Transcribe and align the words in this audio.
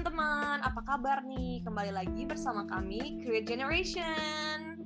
teman-teman, 0.00 0.64
apa 0.64 0.80
kabar 0.80 1.20
nih? 1.28 1.60
Kembali 1.60 1.92
lagi 1.92 2.24
bersama 2.24 2.64
kami 2.64 3.20
Create 3.20 3.44
Generation. 3.44 4.80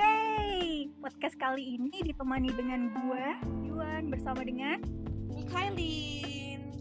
Yeay! 0.00 0.88
Podcast 0.96 1.36
kali 1.36 1.76
ini 1.76 1.92
ditemani 2.00 2.56
dengan 2.56 2.88
gue, 2.88 3.26
Yuan, 3.68 4.08
bersama 4.08 4.40
dengan 4.40 4.80
Mikhailin. 5.28 6.72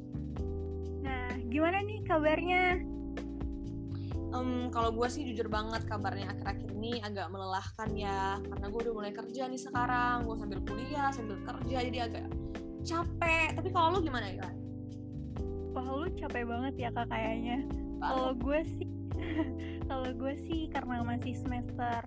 Nah, 1.04 1.36
gimana 1.52 1.84
nih 1.84 2.00
kabarnya? 2.07 2.80
Um, 4.32 4.71
kalau 4.71 4.96
gue 4.96 5.12
sih 5.12 5.28
jujur 5.28 5.52
banget 5.52 5.84
kabarnya 5.84 6.32
akhir-akhir 6.32 6.71
ini 6.80 7.04
agak 7.04 7.28
melelahkan 7.28 7.92
ya 7.92 8.39
karena 8.39 8.71
gue 8.71 8.80
udah 8.88 8.96
mulai 8.96 9.12
kerja 9.12 9.52
nih 9.52 9.60
sekarang 9.60 10.23
gue 10.23 10.36
sambil 10.39 10.60
kuliah 10.64 11.12
sambil 11.12 11.44
kerja 11.44 11.78
jadi 11.92 12.00
agak 12.07 12.28
capek 12.87 13.51
tapi 13.60 13.68
kalau 13.76 14.00
lu 14.00 14.07
gimana 14.07 14.32
ya 14.32 14.48
Wah, 15.75 15.84
lu 15.92 16.07
capek 16.15 16.47
banget 16.47 16.88
ya 16.88 16.89
kak 16.96 17.11
kayaknya. 17.11 17.68
Kalau 18.00 18.32
gue 18.32 18.60
sih, 18.64 18.88
kalau 19.92 20.10
gue 20.15 20.34
sih 20.48 20.71
karena 20.71 21.04
masih 21.04 21.36
semester 21.36 22.00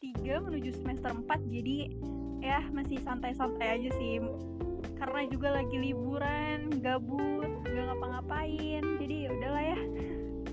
3 0.00 0.24
menuju 0.40 0.72
semester 0.72 1.12
4 1.12 1.28
jadi 1.52 1.92
ya 2.40 2.64
masih 2.72 2.96
santai-santai 3.04 3.76
aja 3.76 3.90
sih. 4.00 4.24
Karena 4.96 5.28
juga 5.28 5.52
lagi 5.52 5.76
liburan, 5.76 6.80
gabut, 6.80 7.60
gak 7.68 7.84
ngapa-ngapain. 7.92 8.80
Jadi 8.96 9.28
ya 9.28 9.30
udahlah 9.36 9.64
ya. 9.76 9.80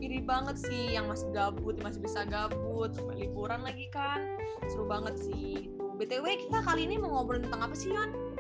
iri 0.01 0.17
banget 0.17 0.57
sih 0.57 0.97
yang 0.97 1.05
masih 1.05 1.29
gabut 1.29 1.77
masih 1.85 2.01
bisa 2.01 2.25
gabut 2.25 2.89
liburan 3.13 3.61
lagi 3.61 3.85
kan 3.93 4.33
seru 4.65 4.89
banget 4.89 5.13
sih 5.21 5.69
btw 5.77 6.25
kita 6.41 6.57
kali 6.65 6.89
ini 6.89 6.97
mau 6.97 7.21
ngobrol 7.21 7.37
tentang 7.37 7.69
apa 7.69 7.75
sih 7.77 7.93
Yon? 7.93 8.30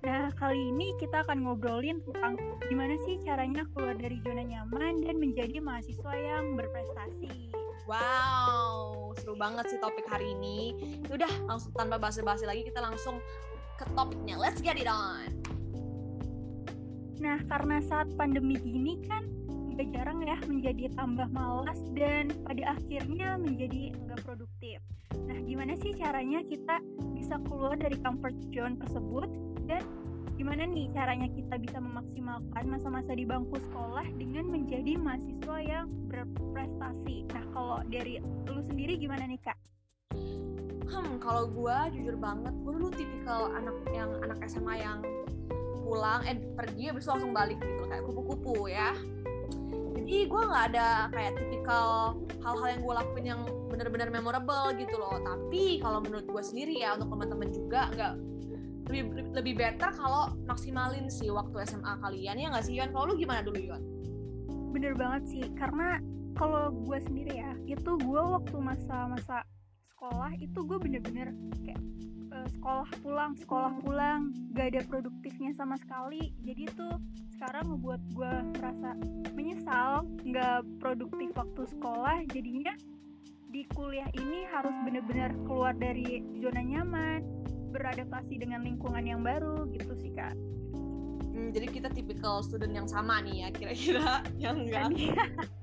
Nah, 0.00 0.32
kali 0.32 0.72
ini 0.72 0.96
kita 0.96 1.28
akan 1.28 1.44
ngobrolin 1.44 2.00
tentang 2.08 2.40
gimana 2.72 2.96
sih 3.04 3.20
caranya 3.20 3.68
keluar 3.76 3.92
dari 4.00 4.16
zona 4.24 4.40
nyaman 4.40 5.04
dan 5.04 5.20
menjadi 5.20 5.60
mahasiswa 5.60 6.12
yang 6.16 6.56
berprestasi. 6.56 7.52
Wow, 7.84 9.12
seru 9.20 9.36
banget 9.36 9.68
sih 9.68 9.76
topik 9.76 10.08
hari 10.08 10.32
ini. 10.32 10.72
Udah, 11.12 11.28
langsung 11.44 11.76
tanpa 11.76 12.00
basa-basi 12.00 12.48
lagi 12.48 12.64
kita 12.64 12.80
langsung 12.80 13.20
ke 13.76 13.84
topiknya. 13.92 14.40
Let's 14.40 14.64
get 14.64 14.80
it 14.80 14.88
on. 14.88 15.36
Nah, 17.20 17.36
karena 17.44 17.84
saat 17.84 18.08
pandemi 18.16 18.56
gini 18.56 19.04
kan 19.04 19.28
gak 19.76 19.92
jarang 19.92 20.24
ya 20.24 20.36
menjadi 20.48 20.92
tambah 20.96 21.28
malas 21.28 21.80
dan 21.92 22.32
pada 22.48 22.76
akhirnya 22.76 23.36
menjadi 23.36 23.92
enggak 23.92 24.20
produktif. 24.24 24.80
Nah, 25.28 25.36
gimana 25.44 25.76
sih 25.76 25.92
caranya 25.92 26.40
kita 26.48 26.80
bisa 27.12 27.36
keluar 27.44 27.76
dari 27.76 28.00
comfort 28.00 28.36
zone 28.52 28.80
tersebut 28.80 29.28
dan 29.70 29.86
gimana 30.34 30.66
nih 30.66 30.90
caranya 30.90 31.30
kita 31.30 31.54
bisa 31.62 31.78
memaksimalkan 31.78 32.64
masa-masa 32.66 33.14
di 33.14 33.22
bangku 33.22 33.54
sekolah 33.70 34.02
dengan 34.18 34.50
menjadi 34.50 34.98
mahasiswa 34.98 35.56
yang 35.62 35.86
berprestasi. 36.10 37.30
Nah, 37.30 37.44
kalau 37.54 37.78
dari 37.86 38.18
lu 38.50 38.62
sendiri 38.66 38.98
gimana 38.98 39.30
nih, 39.30 39.38
Kak? 39.38 39.54
Hmm, 40.90 41.22
kalau 41.22 41.46
gue 41.46 41.76
jujur 41.94 42.18
banget, 42.18 42.50
gue 42.66 42.72
dulu 42.74 42.90
tipikal 42.90 43.54
anak 43.54 43.78
yang 43.94 44.10
anak 44.26 44.42
SMA 44.50 44.82
yang 44.82 44.98
pulang, 45.86 46.26
eh 46.26 46.34
pergi 46.58 46.90
habis 46.90 47.06
itu 47.06 47.14
langsung 47.14 47.30
balik 47.30 47.62
gitu, 47.62 47.86
kayak 47.86 48.02
kupu-kupu 48.02 48.66
ya 48.66 48.90
jadi 50.10 50.26
gue 50.26 50.42
nggak 50.42 50.64
ada 50.74 51.06
kayak 51.14 51.38
tipikal 51.38 52.18
hal-hal 52.42 52.66
yang 52.66 52.82
gue 52.82 52.94
lakuin 52.98 53.26
yang 53.30 53.40
bener-bener 53.70 54.10
memorable 54.10 54.74
gitu 54.74 54.98
loh 54.98 55.22
tapi 55.22 55.78
kalau 55.78 56.02
menurut 56.02 56.26
gue 56.26 56.42
sendiri 56.42 56.82
ya 56.82 56.98
untuk 56.98 57.14
teman-teman 57.14 57.48
juga 57.54 57.80
nggak 57.94 58.14
lebih 58.90 59.30
lebih 59.30 59.54
better 59.54 59.94
kalau 59.94 60.34
maksimalin 60.50 61.06
sih 61.06 61.30
waktu 61.30 61.62
SMA 61.62 61.94
kalian 62.02 62.36
ya 62.42 62.46
nggak 62.50 62.66
sih 62.66 62.74
Yon? 62.74 62.90
Kalau 62.90 63.14
lu 63.14 63.14
gimana 63.14 63.40
dulu 63.46 63.58
Yon? 63.62 63.82
Bener 64.74 64.98
banget 64.98 65.22
sih 65.30 65.44
karena 65.54 66.02
kalau 66.34 66.74
gue 66.74 66.98
sendiri 67.06 67.38
ya 67.38 67.54
itu 67.70 67.94
gue 68.02 68.22
waktu 68.22 68.56
masa-masa 68.58 69.46
sekolah 69.94 70.34
itu 70.42 70.58
gue 70.66 70.78
bener-bener 70.82 71.30
kayak 71.62 71.78
uh, 72.34 72.48
sekolah 72.58 72.88
pulang 73.02 73.32
sekolah 73.38 73.72
pulang 73.82 74.34
gak 74.58 74.74
ada 74.74 74.82
produktifnya 74.90 75.54
sama 75.54 75.78
sekali. 75.78 76.34
Jadi 76.42 76.66
tuh 76.74 76.98
sekarang 77.38 77.70
ngebuat 77.70 78.02
gue 78.10 78.32
merasa 78.58 78.90
menyesal 79.32 80.02
nggak 80.26 80.66
produktif 80.82 81.30
waktu 81.38 81.62
sekolah. 81.78 82.26
Jadinya 82.34 82.74
di 83.50 83.66
kuliah 83.74 84.06
ini 84.14 84.46
harus 84.50 84.74
bener-bener 84.86 85.34
keluar 85.46 85.74
dari 85.74 86.22
zona 86.38 86.62
nyaman 86.62 87.39
beradaptasi 87.70 88.42
dengan 88.42 88.66
lingkungan 88.66 89.06
yang 89.06 89.22
baru 89.22 89.66
gitu 89.70 89.94
sih 89.96 90.12
kak. 90.12 90.34
Hmm, 91.30 91.54
jadi 91.54 91.66
kita 91.70 91.88
tipikal 91.94 92.42
student 92.42 92.74
yang 92.74 92.88
sama 92.90 93.22
nih 93.22 93.46
ya 93.46 93.48
kira-kira 93.54 94.10
yang 94.44 94.66
enggak? 94.66 94.90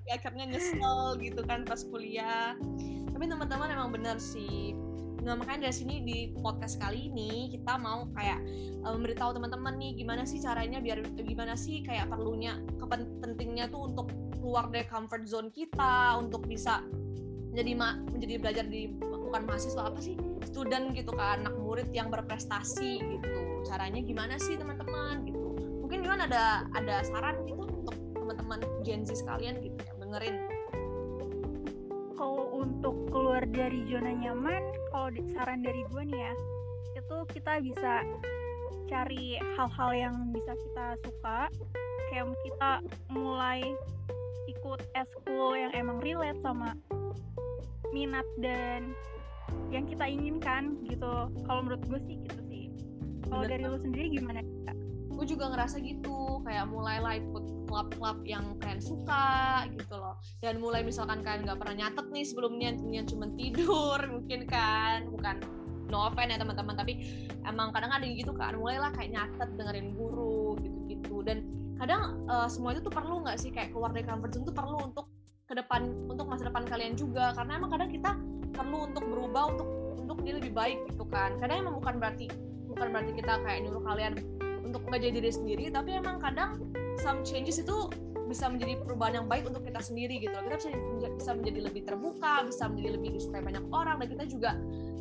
Ya, 0.08 0.16
akhirnya 0.16 0.48
nyesel 0.48 1.20
gitu 1.20 1.44
kan 1.44 1.68
pas 1.68 1.84
kuliah. 1.84 2.56
Tapi 3.12 3.24
teman-teman 3.28 3.70
emang 3.76 3.92
bener 3.92 4.18
sih. 4.18 4.74
Nah 5.28 5.36
makanya 5.36 5.68
dari 5.68 5.76
sini 5.76 5.96
di 6.08 6.18
podcast 6.40 6.80
kali 6.80 7.12
ini 7.12 7.52
kita 7.52 7.76
mau 7.76 8.08
kayak 8.16 8.40
um, 8.88 9.02
memberitahu 9.02 9.36
teman-teman 9.36 9.76
nih 9.76 9.92
gimana 10.00 10.24
sih 10.24 10.40
caranya 10.40 10.80
biar 10.80 11.04
gimana 11.20 11.60
sih 11.60 11.84
kayak 11.84 12.08
perlunya 12.08 12.64
pentingnya 13.20 13.68
tuh 13.68 13.92
untuk 13.92 14.08
keluar 14.40 14.72
dari 14.72 14.88
comfort 14.88 15.28
zone 15.28 15.52
kita 15.52 16.16
untuk 16.16 16.48
bisa 16.48 16.80
menjadi 17.52 18.00
menjadi 18.08 18.34
belajar 18.40 18.66
di 18.72 18.96
bukan 19.28 19.44
mahasiswa 19.44 19.92
apa 19.92 20.00
sih 20.00 20.16
student 20.48 20.96
gitu 20.96 21.12
kan 21.12 21.44
anak 21.44 21.60
murid 21.60 21.92
yang 21.92 22.08
berprestasi 22.08 23.04
gitu. 23.04 23.40
Caranya 23.68 24.00
gimana 24.00 24.40
sih 24.40 24.56
teman-teman? 24.56 25.28
Gitu. 25.28 25.48
Mungkin 25.84 26.00
gimana 26.08 26.32
ada 26.32 26.64
ada 26.72 27.04
saran 27.04 27.44
gitu 27.44 27.68
untuk 27.68 27.96
teman-teman 28.16 28.64
Gen 28.88 29.04
Z 29.04 29.20
sekalian 29.20 29.60
gitu 29.60 29.76
yang 29.84 29.98
dengerin. 30.00 30.36
Kalau 32.16 32.48
untuk 32.56 32.96
keluar 33.12 33.44
dari 33.46 33.84
zona 33.92 34.16
nyaman 34.16 34.64
kalau 34.90 35.12
saran 35.36 35.62
dari 35.62 35.84
gue 35.92 36.04
nih 36.08 36.18
ya 36.18 36.34
itu 36.98 37.18
kita 37.36 37.62
bisa 37.62 37.94
cari 38.88 39.38
hal-hal 39.60 39.92
yang 39.94 40.16
bisa 40.32 40.56
kita 40.56 40.86
suka. 41.04 41.52
Kayak 42.08 42.32
kita 42.48 42.72
mulai 43.12 43.60
ikut 44.48 44.80
eskul 44.96 45.60
yang 45.60 45.76
emang 45.76 46.00
relate 46.00 46.40
sama 46.40 46.72
minat 47.92 48.26
dan 48.40 48.96
yang 49.72 49.86
kita 49.88 50.06
inginkan 50.08 50.80
gitu. 50.88 51.32
Kalau 51.46 51.60
menurut 51.64 51.84
gue 51.88 52.00
sih 52.08 52.16
gitu 52.24 52.40
sih. 52.48 52.66
Kalau 53.28 53.44
dari 53.44 53.64
lu 53.68 53.80
sendiri 53.80 54.08
gimana 54.16 54.40
gue 55.18 55.26
juga 55.26 55.50
ngerasa 55.52 55.82
gitu. 55.82 56.46
Kayak 56.46 56.70
mulai 56.70 56.98
lah 57.02 57.14
ikut 57.18 57.68
klub-klub 57.68 58.24
yang 58.24 58.56
kalian 58.64 58.80
suka 58.80 59.66
gitu 59.76 59.96
loh. 59.98 60.16
Dan 60.40 60.64
mulai 60.64 60.86
misalkan 60.86 61.26
kalian 61.26 61.44
nggak 61.44 61.60
pernah 61.60 61.76
nyatet 61.86 62.06
nih 62.14 62.26
sebelumnya 62.26 62.68
intinya 62.78 63.04
cuma 63.10 63.26
tidur 63.36 64.00
mungkin 64.14 64.40
kan. 64.48 65.10
Bukan 65.12 65.36
no 65.92 66.08
offense 66.08 66.32
ya 66.32 66.40
teman-teman. 66.40 66.76
Tapi 66.78 66.94
emang 67.44 67.76
kadang 67.76 67.92
ada 67.92 68.06
gitu 68.06 68.32
kan 68.32 68.56
mulailah 68.56 68.94
kayak 68.96 69.12
nyatet 69.12 69.50
dengerin 69.58 69.98
guru 69.98 70.56
gitu-gitu. 70.64 71.26
Dan 71.26 71.50
kadang 71.76 72.24
uh, 72.32 72.48
semua 72.48 72.78
itu 72.78 72.86
tuh 72.86 72.94
perlu 72.94 73.26
nggak 73.26 73.36
sih? 73.42 73.52
Kayak 73.52 73.76
keluar 73.76 73.92
dari 73.92 74.08
comfort 74.08 74.32
zone 74.32 74.46
tuh 74.48 74.56
perlu 74.56 74.78
untuk 74.80 75.12
ke 75.48 75.56
depan 75.56 75.88
untuk 76.08 76.28
masa 76.30 76.48
depan 76.48 76.64
kalian 76.64 76.96
juga. 76.96 77.36
Karena 77.36 77.60
emang 77.60 77.74
kadang 77.74 77.90
kita 77.92 78.16
perlu 78.58 78.90
untuk 78.90 79.06
berubah 79.06 79.54
untuk 79.54 79.68
untuk 80.02 80.16
menjadi 80.24 80.38
lebih 80.42 80.54
baik 80.58 80.80
gitu 80.90 81.06
kan. 81.08 81.38
Kadang 81.38 81.68
emang 81.68 81.76
bukan 81.78 82.02
berarti 82.02 82.26
bukan 82.66 82.88
berarti 82.90 83.12
kita 83.14 83.34
kayak 83.46 83.60
nyuruh 83.64 83.84
kalian 83.86 84.14
untuk 84.66 84.82
nggak 84.84 85.00
jadi 85.00 85.14
diri 85.24 85.32
sendiri 85.32 85.66
tapi 85.72 85.96
emang 85.96 86.20
kadang 86.20 86.60
some 87.00 87.24
changes 87.24 87.62
itu 87.62 87.88
bisa 88.28 88.52
menjadi 88.52 88.76
perubahan 88.84 89.24
yang 89.24 89.28
baik 89.32 89.48
untuk 89.48 89.64
kita 89.64 89.80
sendiri 89.80 90.20
gitu. 90.20 90.36
Kita 90.36 90.56
bisa 90.60 90.70
bisa 91.16 91.32
menjadi 91.38 91.60
lebih 91.72 91.82
terbuka 91.88 92.44
bisa 92.44 92.68
menjadi 92.68 92.90
lebih 93.00 93.10
disukai 93.16 93.40
banyak 93.46 93.64
orang 93.72 93.96
dan 94.04 94.08
kita 94.12 94.26
juga 94.28 94.52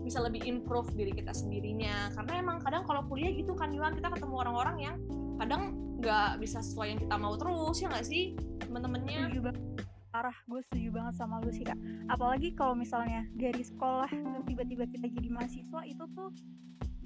bisa 0.07 0.23
lebih 0.23 0.47
improve 0.47 0.87
diri 0.95 1.11
kita 1.11 1.35
sendirinya. 1.35 2.15
Karena 2.15 2.33
emang 2.39 2.63
kadang 2.63 2.87
kalau 2.87 3.03
kuliah 3.11 3.35
gitu 3.35 3.59
kan 3.59 3.75
Yuan 3.75 3.99
kita 3.99 4.15
ketemu 4.15 4.35
orang-orang 4.47 4.77
yang 4.79 4.97
kadang 5.43 5.75
nggak 5.99 6.39
bisa 6.39 6.63
sesuai 6.63 6.95
yang 6.95 7.01
kita 7.01 7.17
mau 7.17 7.35
terus 7.35 7.77
ya 7.81 7.89
nggak 7.91 8.07
sih 8.07 8.37
temen-temennya 8.63 9.33
parah 10.17 10.39
gue 10.49 10.61
setuju 10.73 10.89
banget 10.97 11.15
sama 11.21 11.45
lu 11.45 11.53
sih 11.53 11.61
kak. 11.61 11.77
Apalagi 12.09 12.57
kalau 12.57 12.73
misalnya 12.73 13.29
dari 13.37 13.61
sekolah 13.61 14.09
tiba-tiba 14.49 14.89
kita 14.89 15.13
jadi 15.13 15.29
mahasiswa 15.29 15.81
itu 15.85 16.05
tuh 16.17 16.33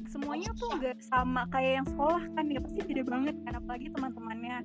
semuanya 0.07 0.55
tuh 0.55 0.79
gak 0.79 1.03
sama 1.03 1.43
kayak 1.51 1.83
yang 1.83 1.87
sekolah 1.91 2.23
kan 2.39 2.47
ya 2.47 2.63
pasti 2.63 2.81
beda 2.87 3.03
banget 3.03 3.35
kan 3.43 3.59
apalagi 3.59 3.91
teman-temannya. 3.91 4.63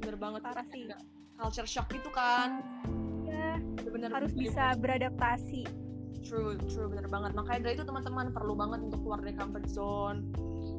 Bener 0.00 0.16
banget 0.16 0.40
parah 0.40 0.64
sih. 0.72 0.88
Culture 1.36 1.68
shock 1.68 1.92
itu 1.92 2.08
kan. 2.16 2.64
Ya 3.28 3.60
bener, 3.84 4.08
harus 4.08 4.32
bisa 4.32 4.72
beradaptasi. 4.80 5.68
True 6.24 6.56
true 6.64 6.88
bener 6.88 7.12
banget. 7.12 7.36
Makanya 7.36 7.60
dari 7.68 7.74
itu 7.76 7.84
teman-teman 7.84 8.32
perlu 8.32 8.56
banget 8.56 8.88
untuk 8.88 9.04
keluar 9.04 9.20
dari 9.20 9.36
comfort 9.36 9.68
zone 9.68 10.32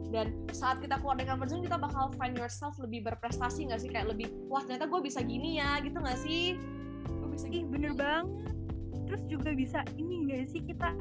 dan 0.09 0.33
saat 0.49 0.81
kita 0.81 0.97
keluar 0.97 1.17
dari 1.17 1.29
comfort 1.29 1.49
zone 1.53 1.63
kita 1.65 1.77
bakal 1.77 2.09
find 2.17 2.33
yourself 2.33 2.73
lebih 2.81 3.05
berprestasi 3.05 3.69
nggak 3.69 3.81
sih? 3.81 3.89
Kayak 3.93 4.17
lebih 4.17 4.27
wah 4.49 4.65
ternyata 4.65 4.89
gue 4.89 5.01
bisa 5.05 5.21
gini 5.21 5.61
ya 5.61 5.77
gitu 5.85 5.97
nggak 6.01 6.19
sih? 6.19 6.57
Gue 7.05 7.29
bisa 7.29 7.45
Ih, 7.49 7.65
bener 7.69 7.93
banget. 7.93 8.53
Terus 9.05 9.21
juga 9.29 9.49
bisa 9.53 9.79
ini 9.97 10.25
nggak 10.25 10.49
sih 10.49 10.61
kita 10.65 10.97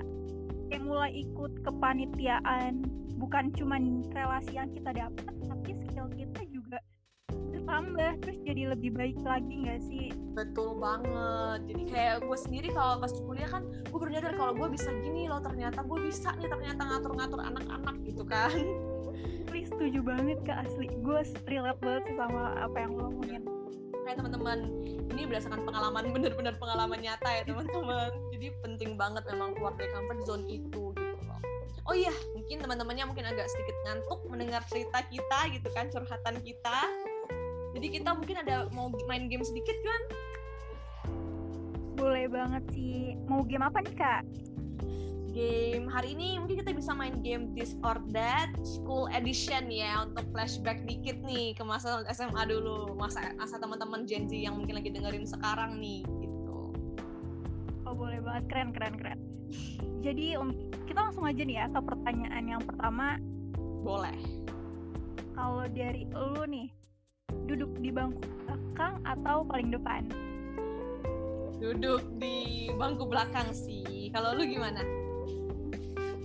kayak 0.69 0.84
mulai 0.84 1.12
ikut 1.25 1.64
kepanitiaan 1.64 2.84
bukan 3.16 3.50
cuman 3.56 4.05
relasi 4.12 4.55
yang 4.55 4.69
kita 4.70 4.93
dapat 4.93 5.32
tapi 5.49 5.72
skill 5.75 6.06
kita 6.12 6.40
juga 6.52 6.78
bertambah 7.52 8.12
terus 8.25 8.38
jadi 8.44 8.62
lebih 8.76 8.96
baik 8.96 9.16
lagi 9.25 9.55
nggak 9.64 9.81
sih? 9.84 10.08
Betul 10.37 10.76
banget. 10.81 11.69
Jadi 11.69 11.82
kayak 11.88 12.16
gue 12.25 12.38
sendiri 12.38 12.69
kalau 12.72 13.00
pas 13.00 13.12
kuliah 13.12 13.49
kan 13.49 13.64
gue 13.69 13.99
baru 13.99 14.10
nyadar 14.12 14.32
kalau 14.37 14.52
gue 14.56 14.69
bisa 14.72 14.88
gini 15.00 15.28
loh 15.28 15.40
ternyata 15.40 15.81
gue 15.84 15.99
bisa 16.05 16.32
nih 16.37 16.49
ternyata 16.49 16.81
ngatur-ngatur 16.84 17.40
anak-anak 17.40 17.96
gitu 18.05 18.25
kan 18.25 18.56
setuju 19.69 20.00
banget 20.00 20.38
ke 20.43 20.53
asli. 20.53 20.88
Gue 21.05 21.20
relate 21.44 21.81
banget 21.85 22.03
sih 22.09 22.17
sama 22.17 22.56
apa 22.56 22.76
yang 22.81 22.93
lo 22.97 23.12
ngomongin 23.12 23.44
kayak 24.09 24.25
teman-teman 24.25 24.59
ini 25.12 25.29
berdasarkan 25.29 25.69
pengalaman 25.69 26.09
bener-bener 26.17 26.56
pengalaman 26.56 26.97
nyata 27.05 27.29
ya 27.29 27.43
teman-teman. 27.44 28.09
Jadi 28.32 28.47
penting 28.65 28.91
banget 28.97 29.20
memang 29.29 29.53
keluar 29.53 29.76
dari 29.76 29.93
comfort 29.93 30.20
zone 30.25 30.44
itu 30.49 30.97
gitu 30.97 31.17
loh. 31.29 31.41
Oh 31.85 31.93
iya 31.93 32.12
mungkin 32.32 32.56
teman-temannya 32.65 33.05
mungkin 33.05 33.29
agak 33.29 33.44
sedikit 33.53 33.76
ngantuk 33.85 34.20
mendengar 34.32 34.65
cerita 34.65 35.05
kita 35.12 35.38
gitu 35.53 35.69
kan 35.76 35.93
curhatan 35.93 36.37
kita. 36.41 36.79
Jadi 37.76 37.87
kita 38.00 38.11
mungkin 38.17 38.37
ada 38.41 38.73
mau 38.73 38.88
main 39.05 39.29
game 39.29 39.44
sedikit 39.44 39.76
kan? 39.85 40.00
Boleh 42.00 42.25
banget 42.32 42.65
sih. 42.73 43.12
Mau 43.29 43.44
game 43.44 43.69
apa 43.69 43.85
nih 43.85 43.93
kak 43.93 44.25
game. 45.38 45.87
Hari 45.87 46.19
ini 46.19 46.43
mungkin 46.43 46.58
kita 46.58 46.75
bisa 46.75 46.90
main 46.90 47.23
game 47.23 47.55
This 47.55 47.79
or 47.87 48.02
That 48.11 48.50
School 48.67 49.06
Edition 49.14 49.70
ya 49.70 50.02
untuk 50.02 50.26
flashback 50.35 50.82
dikit 50.82 51.23
nih 51.23 51.55
ke 51.55 51.62
masa 51.62 52.02
SMA 52.11 52.43
dulu. 52.50 52.99
Masa 52.99 53.31
masa 53.38 53.62
teman-teman 53.62 54.02
Gen 54.02 54.26
Z 54.26 54.35
yang 54.35 54.58
mungkin 54.58 54.82
lagi 54.82 54.90
dengerin 54.90 55.23
sekarang 55.23 55.79
nih 55.79 56.02
gitu. 56.19 56.75
Oh 57.87 57.94
boleh 57.94 58.19
banget. 58.19 58.50
Keren 58.50 58.75
keren 58.75 58.94
keren. 58.99 59.20
Jadi 60.02 60.35
kita 60.90 60.99
langsung 61.06 61.23
aja 61.23 61.43
nih 61.46 61.56
ya 61.62 61.67
ke 61.70 61.81
pertanyaan 61.87 62.44
yang 62.58 62.62
pertama. 62.67 63.23
Boleh. 63.87 64.19
Kalau 65.38 65.70
dari 65.70 66.02
lu 66.11 66.43
nih 66.50 66.67
duduk 67.46 67.79
di 67.79 67.94
bangku 67.94 68.26
belakang 68.43 68.99
atau 69.06 69.46
paling 69.46 69.70
depan? 69.70 70.02
Duduk 71.62 72.02
di 72.19 72.67
bangku 72.75 73.06
belakang 73.06 73.55
sih. 73.55 74.11
Kalau 74.11 74.34
lu 74.34 74.43
gimana 74.43 74.82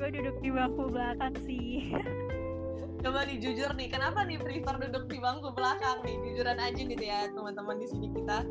gue 0.03 0.19
duduk 0.19 0.35
di 0.43 0.51
bangku 0.51 0.91
belakang 0.91 1.31
sih. 1.47 1.95
Coba 3.07 3.23
nih 3.23 3.39
jujur 3.39 3.71
nih 3.71 3.87
kenapa 3.87 4.27
nih 4.27 4.35
prefer 4.35 4.75
duduk 4.75 5.07
di 5.07 5.15
bangku 5.15 5.55
belakang 5.55 6.03
nih? 6.03 6.19
Jujuran 6.27 6.59
aja 6.59 6.81
gitu 6.83 6.99
ya 6.99 7.31
teman-teman 7.31 7.79
di 7.79 7.87
sini 7.87 8.07
kita. 8.11 8.43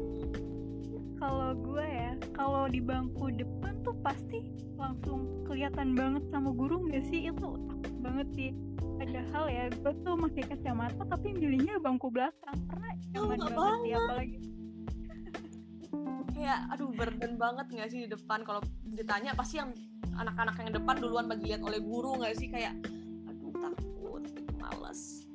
Kalau 1.21 1.53
gue 1.53 1.85
ya 1.85 2.17
kalau 2.33 2.73
di 2.73 2.81
bangku 2.81 3.37
depan 3.37 3.85
tuh 3.85 3.93
pasti 4.01 4.49
langsung 4.81 5.45
kelihatan 5.45 5.93
banget 5.93 6.25
sama 6.33 6.57
guru 6.57 6.89
nggak 6.89 7.05
sih? 7.13 7.29
Itu 7.29 7.61
takut 7.69 7.97
banget 8.01 8.29
sih. 8.33 8.51
Padahal 8.97 9.45
ya 9.53 9.65
gue 9.69 9.93
tuh 10.09 10.17
pakai 10.25 10.45
kacamata 10.57 11.05
tapi 11.05 11.37
milihnya 11.37 11.77
bangku 11.85 12.09
belakang. 12.09 12.57
Karena 12.65 12.89
nyaman 13.13 13.21
oh, 13.21 13.29
banget 13.29 13.53
banget. 13.61 13.81
sih 13.85 13.93
apalagi. 13.93 14.37
Kayak 16.33 16.59
aduh 16.73 16.89
burden 16.97 17.33
banget 17.37 17.67
nggak 17.69 17.89
sih 17.93 18.01
di 18.05 18.09
depan? 18.09 18.41
Kalau 18.41 18.65
ditanya 18.89 19.37
pasti 19.37 19.61
yang 19.61 19.77
anak-anak 20.19 20.56
yang 20.61 20.70
depan 20.75 20.97
duluan 21.00 21.26
bagi 21.29 21.53
lihat 21.53 21.62
oleh 21.64 21.81
guru 21.81 22.20
nggak 22.20 22.35
sih? 22.37 22.49
Kayak 22.49 22.76
aduh 23.29 23.53
takut 23.56 24.23
males. 24.61 25.26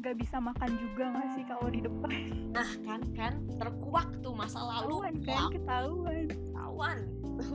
Nggak 0.00 0.14
bisa 0.16 0.36
makan 0.40 0.70
juga 0.80 1.04
nggak 1.12 1.28
sih 1.36 1.44
kalau 1.44 1.66
di 1.68 1.80
depan? 1.84 2.10
Nah 2.56 2.70
kan 2.84 3.00
kan 3.12 3.32
terkuak 3.60 4.08
tuh 4.24 4.32
masa 4.32 4.60
lalu. 4.60 5.04
Ketahuan 5.04 5.24
kan 5.24 5.42
ketahuan. 5.52 6.24
Ketahuan. 6.28 6.98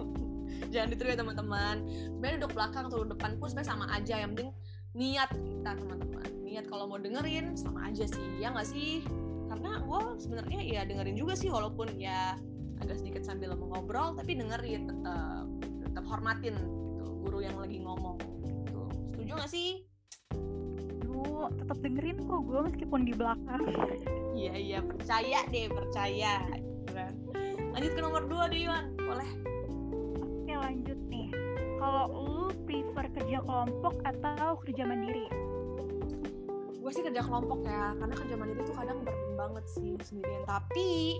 Jangan 0.74 0.88
ditiru 0.94 1.10
ya 1.10 1.18
teman-teman. 1.20 1.76
Sebenarnya 1.90 2.38
duduk 2.42 2.54
belakang 2.54 2.84
atau 2.88 3.02
depan 3.04 3.32
pun 3.42 3.48
sebenarnya 3.50 3.72
sama 3.74 3.86
aja. 3.92 4.16
Yang 4.22 4.30
penting 4.38 4.52
niat 4.96 5.30
kita 5.34 5.72
teman-teman. 5.74 6.30
Niat 6.46 6.66
kalau 6.70 6.86
mau 6.86 7.02
dengerin 7.02 7.58
sama 7.58 7.90
aja 7.90 8.06
sih. 8.06 8.28
Ya 8.38 8.54
nggak 8.54 8.70
sih? 8.70 9.02
Karena 9.50 9.82
gue 9.82 10.00
sebenarnya 10.22 10.62
ya 10.62 10.82
dengerin 10.86 11.18
juga 11.18 11.34
sih 11.34 11.50
walaupun 11.50 11.98
ya 11.98 12.38
agak 12.84 13.00
sedikit 13.00 13.24
sambil 13.24 13.56
ngobrol 13.56 14.14
tapi 14.20 14.36
dengerin 14.36 14.92
tetap 14.92 15.48
tetap 16.06 16.22
hormatin 16.22 16.54
gitu. 16.54 17.06
Guru 17.26 17.42
yang 17.42 17.58
lagi 17.58 17.82
ngomong 17.82 18.22
gitu. 18.46 18.82
Setuju 19.10 19.32
gak 19.42 19.50
sih? 19.50 19.82
Duh, 21.02 21.50
tetap 21.58 21.82
dengerin 21.82 22.22
kok 22.30 22.42
gue 22.46 22.60
meskipun 22.70 23.10
di 23.10 23.14
belakang. 23.18 23.66
Iya 24.38 24.54
iya. 24.54 24.80
Percaya 24.86 25.42
deh 25.50 25.66
percaya. 25.66 26.46
Lanjut 27.74 27.92
ke 27.98 28.02
nomor 28.06 28.30
dua 28.30 28.46
deh 28.54 28.70
Iwan. 28.70 28.94
Boleh. 29.02 29.30
Oke 30.22 30.54
lanjut 30.54 31.00
nih. 31.10 31.34
Kalau 31.82 32.06
lu 32.14 32.48
prefer 32.70 33.10
kerja 33.18 33.42
kelompok 33.42 33.98
atau 34.06 34.62
kerja 34.62 34.86
mandiri? 34.86 35.26
Gue 36.86 36.92
sih 36.94 37.02
kerja 37.02 37.26
kelompok 37.26 37.66
ya 37.66 37.98
karena 37.98 38.14
kerja 38.14 38.36
mandiri 38.38 38.62
tuh 38.62 38.78
kadang 38.78 39.02
berat 39.02 39.26
banget 39.34 39.66
sih 39.74 39.98
sendirian. 40.06 40.46
Tapi 40.46 41.18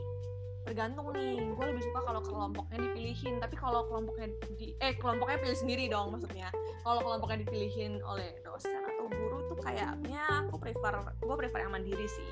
tergantung 0.66 1.14
nih 1.14 1.38
gue 1.38 1.66
lebih 1.70 1.84
suka 1.86 2.00
kalau 2.10 2.22
kelompoknya 2.26 2.78
dipilihin 2.82 3.38
tapi 3.38 3.56
kalau 3.56 3.86
kelompoknya 3.86 4.34
di 4.58 4.74
eh 4.82 4.98
kelompoknya 4.98 5.38
pilih 5.46 5.58
sendiri 5.62 5.84
dong 5.88 6.10
maksudnya. 6.10 6.50
Kalau 6.82 7.02
kelompoknya 7.06 7.46
dipilihin 7.46 8.02
oleh 8.02 8.34
dosen 8.42 8.82
atau 8.82 9.06
guru 9.14 9.46
tuh 9.54 9.58
kayaknya 9.62 10.26
aku 10.50 10.58
prefer 10.58 10.94
gue 11.22 11.36
prefer 11.38 11.60
yang 11.70 11.74
mandiri 11.78 12.10
sih. 12.10 12.30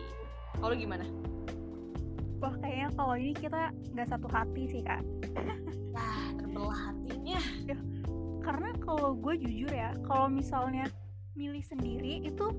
Kalau 0.58 0.74
gimana? 0.74 1.06
Wah 2.42 2.56
kayaknya 2.60 2.90
kalau 2.98 3.16
ini 3.16 3.34
kita 3.38 3.72
nggak 3.94 4.08
satu 4.10 4.28
hati 4.28 4.64
sih 4.68 4.82
kak. 4.82 5.06
Nah 5.94 6.34
terbelah 6.42 6.90
hatinya. 6.90 7.40
Ya, 7.70 7.78
karena 8.42 8.74
kalau 8.82 9.14
gue 9.14 9.34
jujur 9.40 9.70
ya 9.70 9.94
kalau 10.10 10.28
misalnya 10.28 10.90
milih 11.38 11.62
sendiri 11.66 12.26
itu 12.26 12.50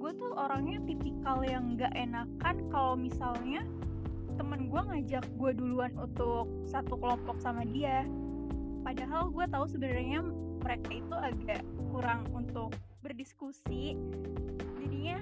gue 0.00 0.12
tuh 0.16 0.32
orangnya 0.32 0.80
tipikal 0.88 1.44
yang 1.44 1.76
nggak 1.76 1.92
enakan 1.92 2.56
kalau 2.72 2.96
misalnya 2.96 3.60
temen 4.40 4.72
gue 4.72 4.80
ngajak 4.80 5.24
gue 5.36 5.50
duluan 5.52 5.92
untuk 6.00 6.48
satu 6.64 6.96
kelompok 6.96 7.36
sama 7.44 7.60
dia. 7.68 8.08
Padahal 8.80 9.28
gue 9.28 9.44
tahu 9.44 9.68
sebenarnya 9.68 10.24
mereka 10.64 10.88
itu 10.96 11.12
agak 11.12 11.60
kurang 11.92 12.24
untuk 12.32 12.72
berdiskusi. 13.04 14.00
Jadinya 14.80 15.20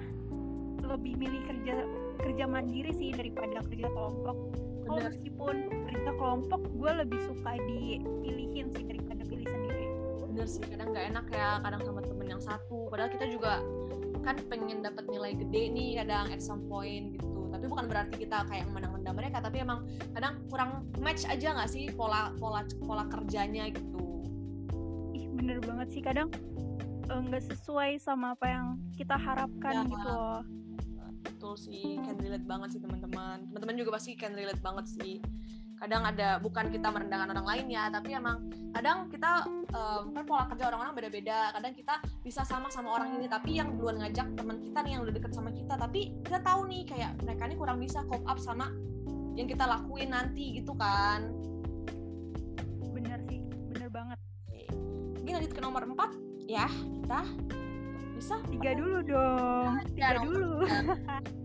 lebih 0.87 1.19
milih 1.19 1.43
kerja 1.51 1.83
kerja 2.23 2.45
mandiri 2.47 2.95
sih 2.95 3.11
daripada 3.11 3.59
kerja 3.67 3.91
kelompok. 3.91 4.55
Kalau 4.87 5.03
meskipun 5.03 5.55
kerja 5.91 6.11
kelompok 6.15 6.63
gue 6.79 6.93
lebih 7.03 7.21
suka 7.27 7.59
dipilihin 7.67 8.71
sih 8.71 8.87
daripada 8.87 9.27
pilih 9.27 9.49
sendiri. 9.51 9.87
Bener 10.31 10.47
sih 10.47 10.63
kadang 10.63 10.95
nggak 10.95 11.07
enak 11.11 11.27
ya 11.35 11.59
kadang 11.67 11.83
sama 11.83 12.01
temen 12.07 12.27
yang 12.39 12.43
satu. 12.43 12.87
Padahal 12.87 13.11
kita 13.11 13.27
juga 13.35 13.67
kan 14.23 14.39
pengen 14.47 14.87
dapat 14.87 15.11
nilai 15.11 15.35
gede 15.35 15.63
nih 15.75 15.91
kadang 16.07 16.31
at 16.31 16.39
some 16.39 16.63
point 16.71 17.19
gitu 17.19 17.28
tapi 17.59 17.67
bukan 17.67 17.91
berarti 17.91 18.15
kita 18.23 18.47
kayak 18.47 18.71
menang-menang 18.71 19.19
mereka 19.19 19.43
tapi 19.43 19.59
emang 19.59 19.83
kadang 20.15 20.39
kurang 20.47 20.87
match 21.03 21.27
aja 21.27 21.59
nggak 21.59 21.67
sih 21.67 21.91
pola 21.91 22.31
pola 22.39 22.63
pola 22.87 23.03
kerjanya 23.11 23.67
gitu? 23.75 24.23
Ih 25.19 25.27
bener 25.35 25.59
banget 25.59 25.91
sih. 25.91 26.03
Kadang 26.07 26.31
eh, 27.11 27.19
nggak 27.19 27.43
uh, 27.43 27.47
sesuai 27.51 27.99
sama 27.99 28.39
apa 28.39 28.47
yang 28.47 28.67
kita 28.95 29.19
harapkan 29.19 29.75
ya, 29.75 29.91
gitu 29.91 30.07
loh. 30.07 30.41
Betul 31.27 31.55
sih 31.59 31.99
can 32.07 32.15
relate 32.23 32.47
banget 32.47 32.79
sih 32.79 32.81
teman-teman. 32.81 33.51
Teman-teman 33.51 33.75
juga 33.75 33.91
pasti 33.99 34.15
can 34.15 34.39
relate 34.39 34.63
banget 34.63 34.87
sih 34.87 35.19
kadang 35.79 36.03
ada 36.03 36.43
bukan 36.43 36.75
kita 36.75 36.91
merendahkan 36.91 37.31
orang 37.31 37.47
lain 37.47 37.67
ya 37.71 37.87
tapi 37.89 38.19
emang 38.19 38.51
kadang 38.75 39.07
kita 39.07 39.47
um, 39.73 40.11
kan 40.11 40.23
pola 40.27 40.45
kerja 40.51 40.69
orang-orang 40.75 40.95
beda-beda. 40.99 41.55
Kadang 41.55 41.73
kita 41.73 41.95
bisa 42.27 42.43
sama 42.43 42.69
sama 42.69 42.99
orang 42.99 43.15
ini 43.17 43.31
tapi 43.31 43.57
yang 43.57 43.79
duluan 43.79 44.03
ngajak 44.03 44.35
teman 44.35 44.59
kita 44.59 44.79
nih 44.83 44.91
yang 44.99 45.03
udah 45.07 45.15
deket 45.15 45.33
sama 45.33 45.51
kita. 45.55 45.75
Tapi 45.79 46.01
kita 46.27 46.39
tahu 46.43 46.61
nih 46.67 46.83
kayak 46.85 47.11
mereka 47.23 47.43
ini 47.47 47.57
kurang 47.57 47.79
bisa 47.79 48.03
cope 48.11 48.27
up 48.27 48.39
sama 48.43 48.69
yang 49.39 49.47
kita 49.47 49.65
lakuin 49.65 50.11
nanti 50.11 50.59
gitu 50.59 50.75
kan. 50.75 51.31
Bener 52.91 53.19
sih 53.31 53.41
bener 53.71 53.89
banget. 53.89 54.19
Mungkin 55.23 55.33
lanjut 55.39 55.53
ke 55.55 55.61
nomor 55.63 55.83
4 55.87 56.51
ya 56.51 56.67
kita 56.67 57.23
bisa? 58.19 58.35
Tiga 58.51 58.75
dulu 58.75 58.99
dong 59.07 59.79
tiga, 59.95 60.19
tiga 60.19 60.27
dulu. 60.27 60.67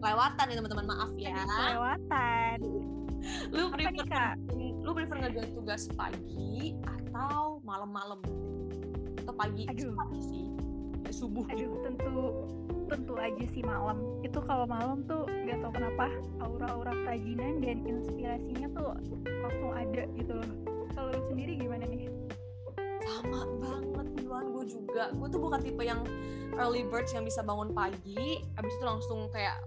Lewatan 0.01 0.45
ya 0.49 0.55
teman-teman. 0.57 0.85
Maaf 0.89 1.11
ya. 1.21 1.37
Lewatan 1.45 2.82
lu 3.51 3.71
prefer 3.71 4.05
kak? 4.07 4.35
lu 4.57 4.91
prefer 4.91 5.17
ngerjain 5.23 5.51
tugas 5.55 5.87
pagi 5.95 6.75
atau 6.83 7.63
malam-malam? 7.63 8.19
Atau 9.23 9.33
pagi? 9.35 9.63
Aduh. 9.71 9.95
pagi 9.95 10.21
sih. 10.23 10.45
Ya, 11.03 11.11
subuh. 11.11 11.45
Aduh 11.47 11.71
gitu. 11.71 11.77
tentu 11.87 12.15
tentu 12.91 13.13
aja 13.15 13.43
sih 13.55 13.63
malam. 13.63 13.97
Itu 14.21 14.43
kalau 14.43 14.67
malam 14.67 15.07
tuh 15.07 15.23
nggak 15.27 15.63
tau 15.63 15.71
kenapa 15.71 16.05
aura-aura 16.43 16.91
kerajinan 17.07 17.63
dan 17.63 17.77
inspirasinya 17.87 18.67
tuh 18.75 18.85
langsung 19.23 19.71
ada 19.71 20.03
gitu 20.19 20.33
loh. 20.35 20.49
Kalau 20.93 21.09
lu 21.09 21.21
sendiri 21.31 21.57
gimana 21.57 21.87
nih? 21.87 22.11
Sama 23.03 23.47
banget 23.59 24.07
Iwan 24.23 24.51
gue 24.51 24.65
juga. 24.67 25.11
Gue 25.15 25.27
tuh 25.31 25.41
bukan 25.41 25.59
tipe 25.63 25.83
yang 25.83 26.03
early 26.59 26.85
birds 26.85 27.11
yang 27.11 27.25
bisa 27.25 27.41
bangun 27.41 27.73
pagi 27.73 28.45
abis 28.57 28.73
itu 28.77 28.85
langsung 28.85 29.25
kayak 29.33 29.57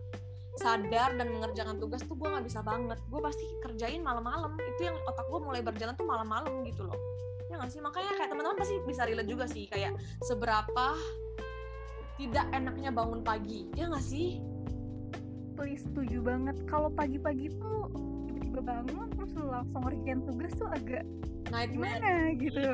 sadar 0.57 1.13
dan 1.21 1.29
mengerjakan 1.29 1.77
tugas 1.77 2.01
tuh 2.05 2.17
gue 2.17 2.29
nggak 2.29 2.47
bisa 2.49 2.65
banget. 2.65 2.99
Gue 3.13 3.21
pasti 3.21 3.45
kerjain 3.61 4.01
malam-malam. 4.01 4.57
Itu 4.57 4.89
yang 4.89 4.97
otak 5.05 5.29
gue 5.29 5.41
mulai 5.41 5.61
berjalan 5.61 5.93
tuh 5.95 6.09
malam-malam 6.09 6.65
gitu 6.65 6.89
loh. 6.89 6.97
Ya 7.53 7.61
nggak 7.61 7.71
sih? 7.71 7.81
Makanya 7.85 8.13
kayak 8.17 8.29
teman-teman 8.33 8.57
pasti 8.57 8.75
bisa 8.89 9.05
relate 9.05 9.29
juga 9.29 9.45
sih. 9.47 9.69
Kayak 9.69 10.01
seberapa 10.25 10.97
tidak 12.17 12.47
enaknya 12.57 12.91
bangun 12.91 13.21
pagi. 13.21 13.69
Ya 13.77 13.93
nggak 13.93 14.05
sih? 14.05 14.41
Totally 15.57 15.77
setuju 15.77 16.19
banget. 16.25 16.57
Kalau 16.69 16.89
pagi-pagi 16.93 17.53
tuh 17.57 17.93
tiba-tiba 18.29 18.61
bangun 18.65 19.09
terus 19.13 19.33
lu 19.37 19.49
langsung 19.53 19.85
ngerjain 19.85 20.21
tugas 20.25 20.53
tuh 20.57 20.69
agak 20.73 21.05
nightmare. 21.53 22.01
gimana 22.01 22.13
gitu? 22.37 22.69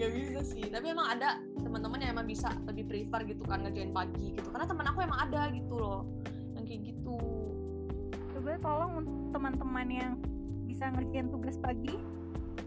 Gak 0.00 0.10
bisa 0.16 0.40
sih. 0.44 0.64
Tapi 0.68 0.96
emang 0.96 1.12
ada 1.12 1.36
teman-teman 1.60 2.00
yang 2.00 2.16
emang 2.16 2.28
bisa 2.28 2.48
lebih 2.64 2.88
prefer 2.88 3.20
gitu 3.28 3.44
kan 3.44 3.64
ngerjain 3.64 3.92
pagi 3.92 4.32
gitu. 4.32 4.48
Karena 4.48 4.64
teman 4.64 4.86
aku 4.88 4.98
emang 5.04 5.20
ada 5.28 5.48
gitu 5.52 5.76
loh 5.76 6.08
coba 8.48 8.64
tolong 8.64 8.92
untuk 9.04 9.16
teman-teman 9.36 9.88
yang 9.92 10.12
bisa 10.64 10.88
ngerjain 10.88 11.28
tugas 11.28 11.60
pagi 11.60 12.00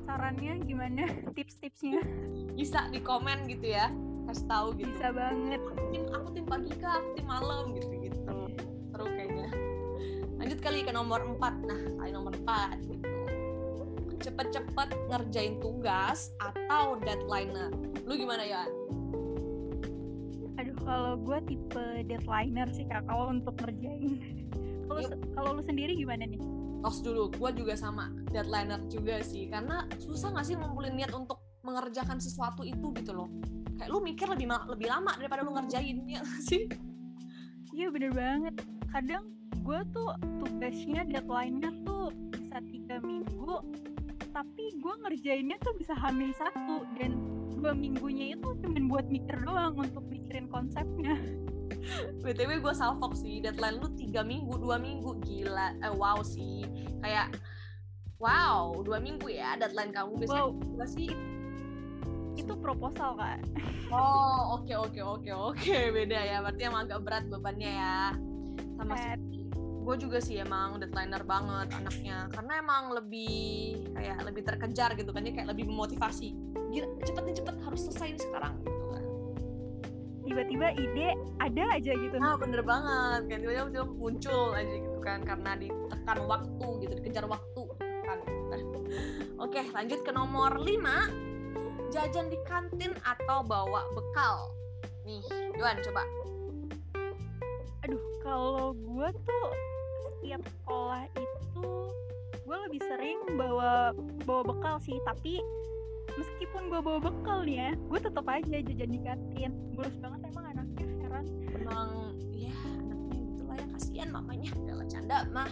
sarannya 0.06 0.62
gimana? 0.62 1.10
Tips-tipsnya. 1.34 2.06
Bisa 2.54 2.86
di 2.94 3.02
komen 3.02 3.50
gitu 3.50 3.74
ya 3.74 3.90
kasih 4.30 4.46
tahu 4.46 4.78
gitu. 4.78 4.94
Bisa 4.94 5.10
banget. 5.10 5.58
Aku 5.58 5.82
tim 5.90 6.06
aku 6.14 6.28
tim 6.38 6.46
pagi 6.46 6.70
kak 6.78 7.02
aku 7.02 7.10
tim 7.18 7.26
malam 7.26 7.74
gitu 7.74 7.90
gitu. 7.98 8.38
Seru 8.94 9.10
kayaknya. 9.10 9.50
Lanjut 10.38 10.60
kali 10.62 10.86
ke 10.86 10.94
nomor 10.94 11.26
4 11.26 11.66
nah 11.66 11.82
kali 11.98 12.10
nomor 12.14 12.34
4 12.46 12.78
gitu. 12.86 13.10
Cepet-cepet 14.22 14.90
ngerjain 15.10 15.58
tugas 15.66 16.30
atau 16.38 17.02
deadlineer 17.02 17.74
lu 18.06 18.14
gimana 18.14 18.46
ya 18.46 18.70
aduh 20.62 20.78
kalau 20.86 21.14
gue 21.18 21.40
tipe 21.50 21.86
deadlineer 22.06 22.70
sih 22.70 22.86
kak 22.86 23.02
kalau 23.10 23.34
untuk 23.34 23.58
ngerjain 23.58 24.41
se- 25.00 25.20
kalau 25.32 25.56
lu 25.56 25.64
sendiri 25.64 25.96
gimana 25.96 26.28
nih? 26.28 26.42
Tos 26.82 27.00
dulu 27.00 27.32
gue 27.32 27.50
juga 27.56 27.74
sama. 27.80 28.12
Deadlineer 28.34 28.82
juga 28.92 29.24
sih 29.24 29.48
karena 29.48 29.88
susah 30.02 30.36
gak 30.36 30.46
sih 30.50 30.56
ngumpulin 30.60 30.98
niat 30.98 31.14
untuk 31.16 31.40
mengerjakan 31.64 32.20
sesuatu 32.20 32.66
itu 32.68 32.92
gitu 32.98 33.12
loh. 33.16 33.30
Kayak 33.80 33.90
lu 33.94 34.00
mikir 34.04 34.28
lebih 34.28 34.50
lebih 34.68 34.88
lama 34.90 35.14
daripada 35.16 35.42
lu 35.46 35.54
ngerjain 35.56 35.98
ya 36.10 36.22
sih? 36.42 36.68
Iya 37.72 37.88
bener 37.94 38.12
banget. 38.12 38.56
Kadang 38.92 39.32
gue 39.62 39.80
tuh 39.94 40.10
tugasnya 40.42 41.06
deadline-nya 41.06 41.70
tuh 41.86 42.10
bisa 42.34 42.58
tiga 42.66 42.98
minggu 43.00 43.62
tapi 44.32 44.72
gue 44.80 44.94
ngerjainnya 45.06 45.60
tuh 45.60 45.76
bisa 45.76 45.92
hamil 45.92 46.32
satu 46.34 46.88
dan 46.96 47.20
dua 47.52 47.76
minggunya 47.76 48.34
itu 48.34 48.48
cuma 48.64 48.80
buat 48.90 49.06
mikir 49.12 49.38
doang 49.44 49.76
untuk 49.76 50.02
mikirin 50.08 50.48
konsepnya 50.48 51.20
btw 52.24 52.52
gue 52.60 52.74
salfok 52.74 53.14
sih 53.18 53.40
deadline 53.40 53.78
lu 53.80 53.90
tiga 53.96 54.22
minggu 54.22 54.54
dua 54.58 54.78
minggu. 54.78 55.20
Gila 55.24 55.78
eh 55.82 55.94
wow 55.94 56.20
sih. 56.22 56.66
Kayak 57.00 57.36
wow 58.22 58.78
dua 58.86 59.02
minggu 59.02 59.28
ya 59.32 59.58
deadline 59.58 59.92
kamu. 59.94 60.22
Biasanya 60.22 60.46
wow. 60.48 60.56
gua 60.78 60.88
sih 60.88 61.10
itu 62.40 62.54
proposal 62.58 63.20
kak. 63.20 63.44
Oh 63.92 64.60
oke 64.60 64.74
oke 64.76 65.02
oke 65.02 65.32
oke. 65.32 65.78
Beda 65.96 66.20
ya 66.20 66.38
berarti 66.44 66.62
emang 66.68 66.88
agak 66.88 67.00
berat 67.04 67.26
bebannya 67.28 67.72
ya. 67.72 68.00
Sama 68.80 68.96
sih 68.98 69.42
gue 69.82 69.96
juga 69.98 70.22
sih 70.22 70.38
emang 70.38 70.78
deadlineer 70.78 71.26
banget 71.26 71.74
anaknya. 71.74 72.30
Karena 72.30 72.54
emang 72.62 72.94
lebih 72.94 73.82
kayak 73.98 74.18
lebih 74.24 74.44
terkejar 74.46 74.94
gitu 74.94 75.10
kan 75.10 75.26
dia 75.26 75.34
kayak 75.34 75.50
lebih 75.52 75.66
memotivasi. 75.68 76.38
Gila 76.72 76.88
cepet 77.02 77.24
nih 77.26 77.36
cepet 77.42 77.56
harus 77.66 77.82
selesai 77.90 78.22
sekarang 78.22 78.62
gitu 78.62 78.91
tiba-tiba 80.32 80.72
ide 80.80 81.12
ada 81.44 81.64
aja 81.76 81.92
gitu. 81.92 82.16
Nah 82.16 82.40
bener 82.40 82.64
banget. 82.64 83.28
Kan 83.28 83.40
tiba-tiba 83.44 83.68
tiba 83.68 83.88
muncul 83.92 84.56
aja 84.56 84.76
gitu 84.80 85.00
kan 85.04 85.20
karena 85.28 85.60
ditekan 85.60 86.20
waktu 86.24 86.68
gitu 86.88 86.94
dikejar 87.04 87.28
waktu 87.28 87.64
kan. 88.08 88.20
Oke 89.44 89.62
lanjut 89.76 90.00
ke 90.08 90.12
nomor 90.16 90.56
5 90.56 91.92
jajan 91.92 92.32
di 92.32 92.40
kantin 92.48 92.96
atau 93.04 93.44
bawa 93.44 93.84
bekal? 93.92 94.56
Nih 95.04 95.20
Yuan 95.60 95.76
coba. 95.84 96.08
Aduh 97.84 98.04
kalau 98.24 98.72
gue 98.72 99.10
tuh 99.28 99.48
setiap 100.08 100.42
sekolah 100.48 101.04
itu 101.20 101.68
gue 102.48 102.58
lebih 102.70 102.82
sering 102.88 103.20
bawa 103.36 103.92
bawa 104.24 104.44
bekal 104.48 104.76
sih 104.80 104.96
tapi 105.04 105.44
meskipun 106.18 106.62
gue 106.68 106.82
bawa 106.84 107.00
bekal 107.00 107.44
ya 107.48 107.76
gue 107.76 108.00
tetap 108.00 108.26
aja 108.28 108.58
jajan 108.60 108.90
di 108.92 109.00
kantin. 109.00 109.52
Bolos 109.76 109.96
banget 110.00 110.20
emang 110.32 110.46
anaknya 110.56 110.86
heran 111.04 111.26
emang 111.56 111.90
ya 112.34 112.54
anaknya 112.80 113.18
gitulah 113.32 113.56
ya 113.56 113.68
kasihan 113.76 114.10
mamanya. 114.12 114.50
Udah 114.56 114.88
canda 114.88 115.18
mah. 115.32 115.52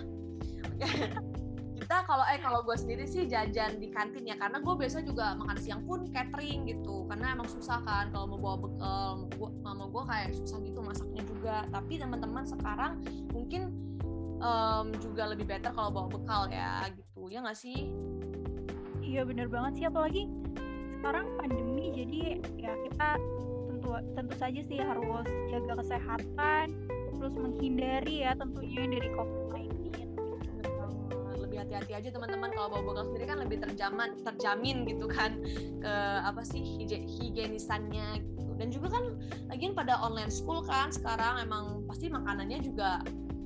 Kita 1.80 2.06
kalau 2.06 2.22
eh 2.28 2.38
kalau 2.44 2.60
gue 2.62 2.76
sendiri 2.76 3.08
sih 3.08 3.24
jajan 3.26 3.80
di 3.80 3.88
kantin 3.90 4.28
ya 4.28 4.36
karena 4.36 4.60
gue 4.60 4.76
biasa 4.76 5.00
juga 5.00 5.34
makan 5.40 5.58
siang 5.58 5.82
pun 5.88 6.06
catering 6.12 6.68
gitu. 6.68 7.08
Karena 7.08 7.34
emang 7.34 7.48
susah 7.48 7.80
kan 7.88 8.12
kalau 8.12 8.36
mau 8.36 8.40
bawa 8.40 8.58
bekal. 8.68 9.10
Gua, 9.40 9.50
mama 9.64 9.88
gue 9.88 10.04
kayak 10.06 10.30
susah 10.38 10.60
gitu 10.62 10.80
masaknya 10.84 11.24
juga. 11.24 11.56
Tapi 11.72 11.98
teman-teman 11.98 12.44
sekarang 12.44 13.00
mungkin 13.32 13.72
em, 14.44 14.88
juga 15.00 15.32
lebih 15.32 15.48
better 15.48 15.72
kalau 15.72 15.90
bawa 15.90 16.08
bekal 16.12 16.52
ya 16.52 16.84
gitu. 16.92 17.32
Ya 17.32 17.40
nggak 17.48 17.58
sih? 17.58 17.90
Iya 19.00 19.26
bener 19.26 19.48
banget 19.48 19.82
sih. 19.82 19.86
Apalagi 19.88 20.28
sekarang 21.00 21.32
pandemi 21.40 21.96
jadi 21.96 22.44
ya 22.60 22.76
kita 22.76 23.16
tentu 23.72 23.90
tentu 24.20 24.34
saja 24.36 24.62
sih 24.68 24.84
harus 24.84 25.26
jaga 25.48 25.80
kesehatan 25.80 26.76
terus 27.16 27.36
menghindari 27.40 28.28
ya 28.28 28.36
tentunya 28.36 28.84
dari 28.84 29.08
covid-19 29.16 29.96
Bener 30.60 30.68
banget. 30.76 31.40
lebih 31.40 31.58
hati-hati 31.64 31.92
aja 31.96 32.10
teman-teman. 32.12 32.52
Kalau 32.52 32.68
bawa 32.68 32.84
bekal 32.84 33.06
sendiri 33.12 33.26
kan 33.32 33.38
lebih 33.40 33.58
terjamin 33.64 34.12
terjamin 34.28 34.78
gitu 34.88 35.08
kan 35.08 35.40
ke 35.80 35.94
apa 36.24 36.44
sih 36.44 36.60
higienisannya 36.88 38.24
gitu. 38.24 38.52
Dan 38.60 38.68
juga 38.72 39.00
kan 39.00 39.16
lagian 39.48 39.72
pada 39.72 40.04
online 40.04 40.32
school 40.32 40.64
kan 40.68 40.92
sekarang 40.92 41.40
emang 41.44 41.88
pasti 41.88 42.12
makanannya 42.12 42.60
juga 42.60 43.00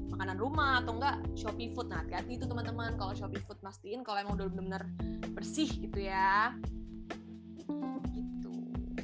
makanan 0.10 0.38
rumah 0.42 0.82
atau 0.82 0.98
enggak 0.98 1.22
Shopee 1.38 1.74
Food. 1.74 1.94
Nah 1.94 2.02
hati-hati 2.02 2.38
itu 2.38 2.46
teman-teman. 2.50 2.98
Kalau 2.98 3.14
Shopee 3.14 3.42
Food 3.46 3.62
pastiin 3.62 4.02
kalau 4.02 4.22
emang 4.22 4.42
udah 4.42 4.50
benar-benar 4.50 4.86
bersih 5.34 5.70
gitu 5.70 6.02
ya 6.02 6.54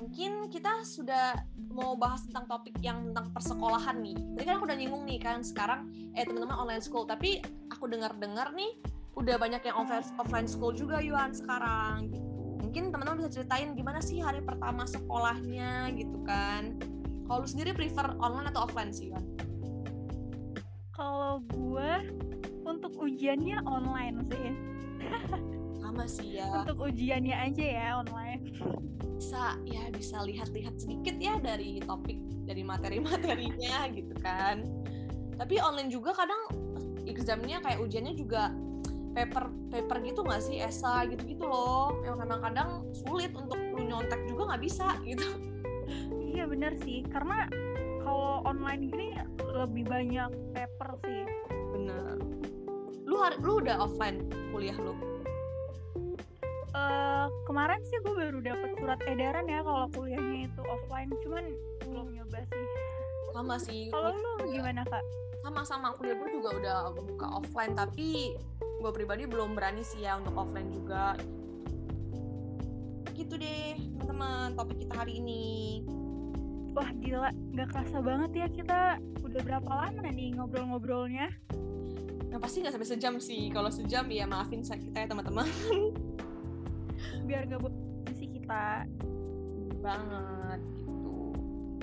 mungkin 0.10 0.50
kita 0.50 0.82
sudah 0.82 1.38
mau 1.70 1.94
bahas 1.94 2.26
tentang 2.26 2.50
topik 2.50 2.74
yang 2.82 3.14
tentang 3.14 3.30
persekolahan 3.30 4.02
nih. 4.02 4.18
Tadi 4.18 4.42
kan 4.42 4.58
aku 4.58 4.66
udah 4.66 4.78
nyinggung 4.82 5.06
nih 5.06 5.22
kan 5.22 5.46
sekarang 5.46 5.86
eh 6.18 6.26
teman-teman 6.26 6.58
online 6.58 6.82
school. 6.82 7.06
Tapi 7.06 7.46
aku 7.70 7.86
dengar-dengar 7.86 8.50
nih 8.58 8.74
udah 9.14 9.38
banyak 9.38 9.62
yang 9.70 9.78
offline, 9.78 10.02
offline 10.18 10.50
school 10.50 10.74
juga 10.74 10.98
Yuan 10.98 11.30
sekarang. 11.30 12.10
Mungkin 12.58 12.90
teman-teman 12.90 13.22
bisa 13.22 13.38
ceritain 13.38 13.78
gimana 13.78 14.02
sih 14.02 14.18
hari 14.18 14.42
pertama 14.42 14.90
sekolahnya 14.90 15.94
gitu 15.94 16.18
kan? 16.26 16.82
Kalau 17.30 17.46
lu 17.46 17.48
sendiri 17.48 17.78
prefer 17.78 18.10
online 18.18 18.50
atau 18.50 18.66
offline 18.66 18.90
sih 18.90 19.14
Yuan? 19.14 19.22
Kalau 20.90 21.46
gue 21.54 21.89
untuk 22.80 22.96
ujiannya 22.96 23.60
online 23.68 24.18
sih. 24.32 24.50
Sama 25.84 26.08
sih 26.08 26.40
ya. 26.40 26.64
Untuk 26.64 26.88
ujiannya 26.88 27.36
aja 27.36 27.66
ya 27.68 27.88
online. 28.00 28.56
Bisa 29.20 29.60
ya 29.68 29.92
bisa 29.92 30.24
lihat-lihat 30.24 30.80
sedikit 30.80 31.20
ya 31.20 31.36
dari 31.44 31.84
topik 31.84 32.16
dari 32.48 32.64
materi-materinya 32.64 33.84
gitu 34.00 34.16
kan. 34.24 34.64
Tapi 35.36 35.60
online 35.60 35.92
juga 35.92 36.16
kadang 36.16 36.40
examnya 37.04 37.60
kayak 37.60 37.84
ujiannya 37.84 38.16
juga 38.16 38.56
paper 39.12 39.52
paper 39.76 39.98
gitu 40.08 40.24
nggak 40.24 40.40
sih? 40.40 40.64
Esai 40.64 41.12
gitu 41.12 41.36
gitu 41.36 41.44
loh. 41.52 42.00
Yang 42.08 42.16
memang 42.24 42.40
kadang 42.48 42.70
sulit 42.96 43.36
untuk 43.36 43.60
lu 43.76 43.84
nyontek 43.92 44.24
juga 44.24 44.56
nggak 44.56 44.64
bisa 44.64 44.96
gitu. 45.04 45.28
Iya 46.32 46.48
bener 46.48 46.80
sih. 46.80 47.04
Karena 47.04 47.44
kalau 48.08 48.40
online 48.48 48.88
gini 48.88 49.08
lebih 49.52 49.84
banyak 49.84 50.32
paper 50.56 50.96
sih 51.04 51.29
lu 53.38 53.62
udah 53.62 53.86
offline 53.86 54.26
kuliah 54.50 54.76
lu? 54.82 54.94
Eh 56.74 57.28
kemarin 57.46 57.82
sih 57.86 57.98
gue 58.02 58.14
baru 58.14 58.40
dapat 58.42 58.70
surat 58.78 59.00
edaran 59.06 59.46
ya 59.50 59.62
kalau 59.66 59.90
kuliahnya 59.94 60.50
itu 60.50 60.62
offline 60.66 61.10
cuman 61.26 61.46
belum 61.86 62.08
nyoba 62.14 62.40
sih. 62.46 62.66
Sama 63.34 63.56
sih. 63.62 63.84
Kalau 63.94 64.14
lu 64.18 64.54
gimana 64.54 64.82
kak? 64.86 65.04
Sama-sama 65.46 65.96
kuliah 65.98 66.18
gue 66.18 66.30
juga 66.42 66.50
udah 66.58 66.78
buka 66.94 67.28
offline 67.42 67.74
tapi 67.74 68.38
gue 68.60 68.92
pribadi 68.94 69.26
belum 69.26 69.54
berani 69.58 69.82
sih 69.86 70.06
ya 70.06 70.18
untuk 70.18 70.34
offline 70.38 70.70
juga. 70.70 71.18
Gitu 73.14 73.36
deh 73.36 73.78
teman-teman 74.00 74.56
topik 74.58 74.78
kita 74.82 74.94
hari 75.06 75.22
ini. 75.22 75.82
Wah 76.78 76.90
gila. 77.02 77.34
Nggak 77.54 77.68
kerasa 77.74 77.98
banget 78.00 78.32
ya 78.34 78.48
kita. 78.50 78.82
Udah 79.26 79.42
berapa 79.46 79.70
lama 79.70 80.10
nih 80.10 80.38
ngobrol-ngobrolnya 80.38 81.30
yang 82.30 82.42
pasti 82.42 82.62
nggak 82.62 82.74
sampai 82.78 82.90
sejam 82.90 83.14
sih. 83.18 83.50
Kalau 83.50 83.70
sejam 83.74 84.06
ya 84.10 84.26
maafin 84.30 84.62
saya 84.62 84.78
kita 84.82 85.06
ya 85.06 85.08
teman-teman. 85.10 85.48
Biar 87.28 87.46
gak 87.50 87.62
bosan 87.62 88.14
sih 88.18 88.30
kita. 88.30 88.86
Banget 89.82 90.60
gitu. 90.78 91.34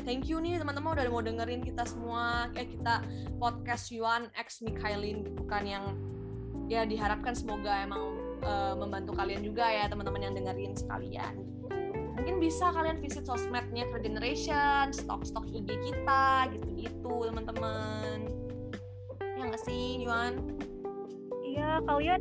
Thank 0.06 0.30
you 0.30 0.38
nih 0.38 0.62
teman-teman 0.62 0.94
udah 0.94 1.04
mau 1.10 1.22
dengerin 1.22 1.66
kita 1.66 1.82
semua. 1.86 2.50
Kayak 2.54 2.78
kita 2.78 2.94
podcast 3.42 3.90
Yuan 3.90 4.30
X 4.38 4.62
Mikhailin 4.62 5.26
gitu 5.26 5.42
kan 5.50 5.66
yang 5.66 5.98
ya 6.70 6.86
diharapkan 6.86 7.34
semoga 7.34 7.82
emang 7.82 8.18
eh, 8.42 8.74
membantu 8.78 9.14
kalian 9.18 9.42
juga 9.42 9.66
ya 9.66 9.90
teman-teman 9.90 10.30
yang 10.30 10.34
dengerin 10.38 10.78
sekalian. 10.78 11.34
Gitu 11.42 11.56
mungkin 12.26 12.42
bisa 12.42 12.74
kalian 12.74 12.98
visit 12.98 13.22
sosmednya 13.22 13.86
Ke 13.94 14.02
Generation 14.02 14.90
stok-stok 14.90 15.46
IG 15.46 15.78
kita 15.78 16.50
gitu-gitu 16.50 17.30
teman-teman 17.30 18.35
ya 19.46 19.54
nggak 19.54 19.62
sih 19.62 20.02
Yuan. 20.02 20.34
Iya 21.46 21.78
kalian 21.86 22.18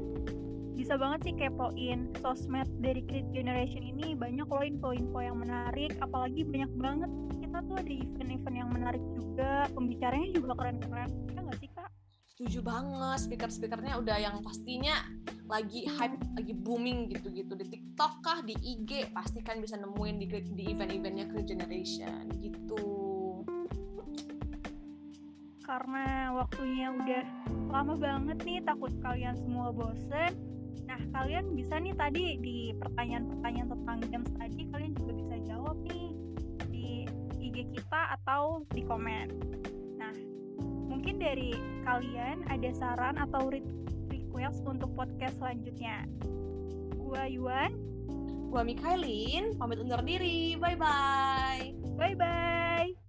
bisa 0.77 0.93
banget 0.93 1.19
sih 1.25 1.33
kepoin 1.33 2.13
sosmed 2.21 2.69
dari 2.85 3.01
Create 3.01 3.33
Generation 3.33 3.81
ini. 3.81 4.13
Banyak 4.13 4.45
loh 4.45 4.61
info-info 4.61 5.25
yang 5.25 5.41
menarik. 5.41 5.97
Apalagi 6.05 6.45
banyak 6.45 6.69
banget. 6.77 7.09
Kita 7.41 7.65
tuh 7.65 7.81
ada 7.81 7.89
event-event 7.89 8.55
yang 8.61 8.69
menarik 8.69 9.01
juga. 9.17 9.65
Pembicaranya 9.73 10.29
juga 10.37 10.53
keren-keren. 10.53 11.09
Ya 11.33 11.39
nggak 11.41 11.57
sih 11.57 11.69
kak? 11.73 11.89
Setuju 12.29 12.59
banget. 12.61 13.17
Speaker-speakernya 13.25 13.97
udah 13.97 14.17
yang 14.21 14.45
pastinya 14.45 14.93
lagi 15.49 15.89
hype 15.89 16.21
lagi 16.37 16.53
booming 16.53 17.09
gitu-gitu. 17.09 17.57
Di 17.57 17.65
TikTok 17.73 18.21
kah 18.21 18.45
di 18.45 18.53
IG 18.53 19.09
pasti 19.17 19.41
kan 19.41 19.57
bisa 19.57 19.81
nemuin 19.81 20.21
di 20.21 20.29
di 20.53 20.63
event-eventnya 20.69 21.25
Create 21.33 21.49
Generation. 21.57 22.29
Gitu 22.37 22.94
karena 25.75 26.31
waktunya 26.31 26.87
udah 26.87 27.23
lama 27.67 27.99
banget 27.99 28.37
nih 28.47 28.63
takut 28.63 28.95
kalian 29.03 29.35
semua 29.35 29.75
bosen 29.75 30.31
Nah, 30.85 31.01
kalian 31.17 31.57
bisa 31.57 31.81
nih 31.81 31.97
tadi 31.97 32.37
di 32.39 32.57
pertanyaan-pertanyaan 32.77 33.69
tentang 33.73 33.97
games 34.05 34.31
tadi 34.37 34.69
kalian 34.69 34.93
juga 34.93 35.11
bisa 35.17 35.35
jawab 35.41 35.75
nih 35.81 36.07
di 36.69 36.87
IG 37.41 37.73
kita 37.73 38.21
atau 38.21 38.63
di 38.69 38.85
komen. 38.85 39.27
Nah, 39.97 40.13
mungkin 40.85 41.17
dari 41.17 41.57
kalian 41.83 42.45
ada 42.47 42.69
saran 42.77 43.17
atau 43.17 43.49
request 44.13 44.61
untuk 44.69 44.93
podcast 44.93 45.35
selanjutnya. 45.41 46.05
Gua 47.01 47.25
Yuan, 47.25 47.73
gua 48.53 48.61
Mikailin, 48.61 49.57
pamit 49.57 49.81
undur 49.81 50.05
diri. 50.05 50.53
Bye 50.61 50.77
bye. 50.77 51.73
Bye 51.97 52.13
bye. 52.13 53.04